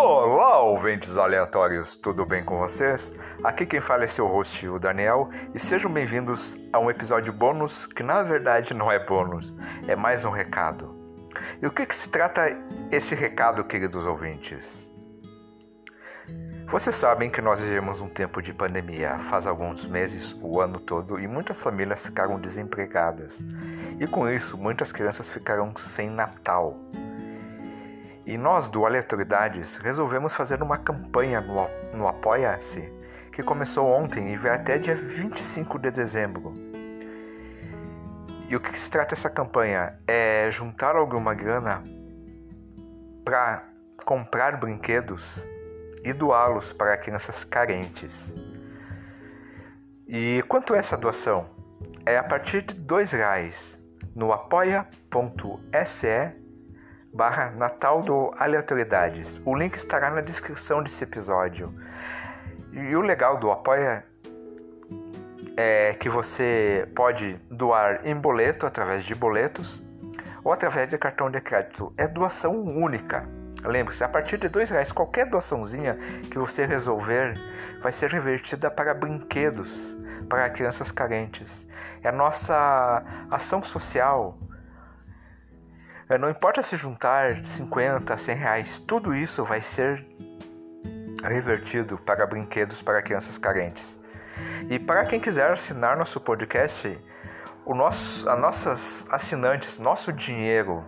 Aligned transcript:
Olá, 0.00 0.60
ouvintes 0.60 1.18
aleatórios, 1.18 1.96
tudo 1.96 2.24
bem 2.24 2.44
com 2.44 2.56
vocês? 2.56 3.12
Aqui 3.42 3.66
quem 3.66 3.80
fala 3.80 4.04
é 4.04 4.06
seu 4.06 4.28
host, 4.28 4.68
o 4.68 4.78
Daniel, 4.78 5.28
e 5.52 5.58
sejam 5.58 5.92
bem-vindos 5.92 6.56
a 6.72 6.78
um 6.78 6.88
episódio 6.88 7.32
bônus 7.32 7.84
que 7.84 8.04
na 8.04 8.22
verdade 8.22 8.72
não 8.72 8.92
é 8.92 9.04
bônus, 9.04 9.52
é 9.88 9.96
mais 9.96 10.24
um 10.24 10.30
recado. 10.30 10.96
E 11.60 11.66
o 11.66 11.72
que, 11.72 11.84
que 11.84 11.96
se 11.96 12.08
trata 12.08 12.42
esse 12.92 13.12
recado, 13.16 13.64
queridos 13.64 14.06
ouvintes? 14.06 14.88
Vocês 16.70 16.94
sabem 16.94 17.28
que 17.28 17.42
nós 17.42 17.58
vivemos 17.58 18.00
um 18.00 18.08
tempo 18.08 18.40
de 18.40 18.54
pandemia, 18.54 19.18
faz 19.28 19.48
alguns 19.48 19.84
meses, 19.84 20.32
o 20.40 20.60
ano 20.60 20.78
todo, 20.78 21.18
e 21.18 21.26
muitas 21.26 21.60
famílias 21.60 21.98
ficaram 21.98 22.38
desempregadas. 22.38 23.42
E 23.98 24.06
com 24.06 24.28
isso, 24.28 24.56
muitas 24.56 24.92
crianças 24.92 25.28
ficaram 25.28 25.74
sem 25.76 26.08
Natal. 26.08 26.76
E 28.28 28.36
nós 28.36 28.68
do 28.68 28.84
Aleatoriedades 28.84 29.78
resolvemos 29.78 30.34
fazer 30.34 30.62
uma 30.62 30.76
campanha 30.76 31.40
no, 31.40 31.66
no 31.96 32.06
Apoia-se, 32.06 32.92
que 33.32 33.42
começou 33.42 33.86
ontem 33.86 34.34
e 34.34 34.36
vai 34.36 34.50
até 34.50 34.76
dia 34.76 34.94
25 34.94 35.78
de 35.78 35.90
dezembro. 35.90 36.52
E 38.46 38.54
o 38.54 38.60
que 38.60 38.78
se 38.78 38.90
trata 38.90 39.14
essa 39.14 39.30
campanha? 39.30 39.98
É 40.06 40.50
juntar 40.50 40.94
alguma 40.94 41.32
grana 41.32 41.82
para 43.24 43.64
comprar 44.04 44.58
brinquedos 44.58 45.42
e 46.04 46.12
doá-los 46.12 46.70
para 46.70 46.98
crianças 46.98 47.44
carentes. 47.44 48.34
E 50.06 50.44
quanto 50.48 50.74
é 50.74 50.78
essa 50.80 50.98
doação? 50.98 51.48
É 52.04 52.18
a 52.18 52.22
partir 52.22 52.60
de 52.60 52.74
dois 52.74 53.10
reais 53.10 53.80
no 54.14 54.34
apoia.se 54.34 54.86
barra 57.12 57.50
Natal 57.50 58.02
do 58.02 58.32
Aleatoriedades. 58.36 59.40
O 59.44 59.54
link 59.54 59.74
estará 59.74 60.10
na 60.10 60.20
descrição 60.20 60.82
desse 60.82 61.04
episódio. 61.04 61.74
E 62.72 62.94
o 62.94 63.00
legal 63.00 63.38
do 63.38 63.50
Apoia 63.50 64.04
é 65.56 65.94
que 65.94 66.08
você 66.08 66.88
pode 66.94 67.34
doar 67.50 68.06
em 68.06 68.14
boleto, 68.14 68.66
através 68.66 69.04
de 69.04 69.14
boletos, 69.14 69.82
ou 70.44 70.52
através 70.52 70.88
de 70.88 70.96
cartão 70.96 71.30
de 71.30 71.40
crédito. 71.40 71.92
É 71.96 72.06
doação 72.06 72.54
única. 72.60 73.28
Lembre-se, 73.64 74.04
a 74.04 74.08
partir 74.08 74.38
de 74.38 74.48
dois 74.48 74.70
reais, 74.70 74.92
qualquer 74.92 75.26
doaçãozinha 75.26 75.98
que 76.30 76.38
você 76.38 76.64
resolver 76.64 77.34
vai 77.82 77.90
ser 77.90 78.10
revertida 78.10 78.70
para 78.70 78.94
brinquedos 78.94 79.96
para 80.28 80.48
crianças 80.50 80.90
carentes. 80.90 81.66
É 82.02 82.08
a 82.08 82.12
nossa 82.12 83.02
ação 83.30 83.62
social 83.62 84.38
não 86.16 86.30
importa 86.30 86.62
se 86.62 86.76
juntar 86.76 87.46
50, 87.46 88.16
100 88.16 88.36
reais, 88.36 88.78
tudo 88.78 89.14
isso 89.14 89.44
vai 89.44 89.60
ser 89.60 90.06
revertido 91.22 91.98
para 91.98 92.26
brinquedos 92.26 92.80
para 92.80 93.02
crianças 93.02 93.36
carentes. 93.36 93.98
E 94.70 94.78
para 94.78 95.04
quem 95.04 95.20
quiser 95.20 95.52
assinar 95.52 95.96
nosso 95.98 96.18
podcast, 96.20 96.98
o 97.66 97.74
nosso, 97.74 98.28
as 98.28 98.40
nossas 98.40 99.06
assinantes, 99.10 99.78
nosso 99.78 100.10
dinheiro 100.10 100.82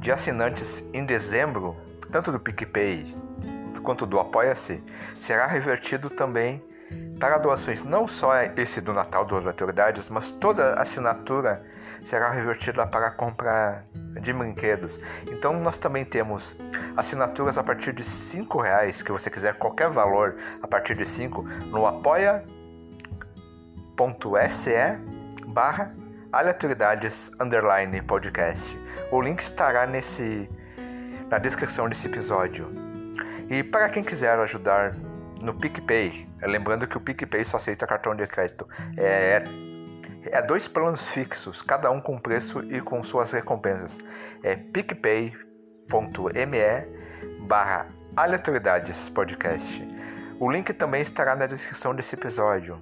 de 0.00 0.12
assinantes 0.12 0.84
em 0.92 1.06
dezembro, 1.06 1.76
tanto 2.10 2.30
do 2.30 2.38
PicPay 2.38 3.16
quanto 3.82 4.04
do 4.04 4.20
Apoia-se, 4.20 4.82
será 5.18 5.46
revertido 5.46 6.10
também 6.10 6.62
para 7.18 7.38
doações, 7.38 7.82
não 7.82 8.06
só 8.06 8.32
esse 8.56 8.80
do 8.80 8.92
Natal 8.92 9.24
das 9.24 9.46
Autoridades, 9.46 10.08
mas 10.08 10.30
toda 10.30 10.74
assinatura 10.74 11.64
será 12.02 12.30
revertida 12.30 12.86
para 12.86 13.08
a 13.08 13.10
compra 13.10 13.84
de 14.20 14.32
brinquedos. 14.32 14.98
Então 15.30 15.58
nós 15.60 15.78
também 15.78 16.04
temos 16.04 16.56
assinaturas 16.96 17.56
a 17.58 17.62
partir 17.62 17.92
de 17.92 18.04
cinco 18.04 18.60
reais, 18.60 19.02
que 19.02 19.12
você 19.12 19.30
quiser 19.30 19.54
qualquer 19.54 19.90
valor 19.90 20.36
a 20.62 20.68
partir 20.68 20.96
de 20.96 21.06
cinco 21.06 21.42
no 21.42 21.86
apoia.se 21.86 22.46
barra 25.46 25.94
aleatoriedades 26.32 27.30
underline 27.40 28.00
podcast. 28.02 28.78
O 29.10 29.20
link 29.20 29.40
estará 29.40 29.86
nesse 29.86 30.48
na 31.28 31.38
descrição 31.38 31.88
desse 31.88 32.06
episódio. 32.06 32.68
E 33.48 33.62
para 33.62 33.88
quem 33.88 34.04
quiser 34.04 34.38
ajudar 34.38 34.94
no 35.42 35.54
PicPay, 35.54 36.28
lembrando 36.42 36.86
que 36.86 36.96
o 36.96 37.00
PicPay 37.00 37.44
só 37.44 37.56
aceita 37.56 37.86
cartão 37.86 38.14
de 38.14 38.26
crédito, 38.26 38.68
é 38.98 39.42
é 40.26 40.40
dois 40.40 40.68
planos 40.68 41.02
fixos, 41.08 41.62
cada 41.62 41.90
um 41.90 42.00
com 42.00 42.18
preço 42.18 42.60
e 42.72 42.80
com 42.80 43.02
suas 43.02 43.32
recompensas. 43.32 43.98
É 44.42 44.54
picpay.me 44.56 45.32
barra 47.40 47.86
aleatoriedades 48.16 49.08
podcast. 49.10 49.88
O 50.38 50.50
link 50.50 50.72
também 50.72 51.02
estará 51.02 51.34
na 51.34 51.46
descrição 51.46 51.94
desse 51.94 52.14
episódio. 52.14 52.80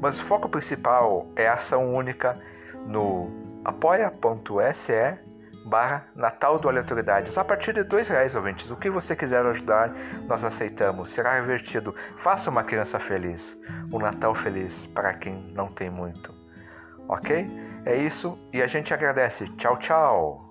Mas 0.00 0.18
o 0.18 0.24
foco 0.24 0.48
principal 0.48 1.26
é 1.36 1.46
a 1.46 1.54
ação 1.54 1.92
única 1.92 2.38
no 2.86 3.30
apoia.se 3.64 5.18
barra 5.66 6.06
Natal 6.14 6.58
do 6.58 6.68
Aleatoriedades. 6.68 7.36
A 7.36 7.44
partir 7.44 7.74
de 7.74 7.82
dois 7.82 8.08
reais, 8.08 8.34
ouvintes, 8.34 8.70
o 8.70 8.76
que 8.76 8.88
você 8.88 9.14
quiser 9.14 9.44
ajudar, 9.44 9.92
nós 10.26 10.42
aceitamos. 10.42 11.10
Será 11.10 11.34
revertido. 11.34 11.94
Faça 12.16 12.48
uma 12.48 12.64
criança 12.64 12.98
feliz. 12.98 13.58
Um 13.92 13.98
Natal 13.98 14.34
feliz 14.34 14.86
para 14.86 15.12
quem 15.12 15.52
não 15.54 15.68
tem 15.68 15.90
muito 15.90 16.37
ok? 17.08 17.46
É 17.84 17.96
isso 17.96 18.38
e 18.52 18.62
a 18.62 18.66
gente 18.66 18.92
agradece. 18.92 19.46
Tchau, 19.56 19.76
tchau! 19.78 20.47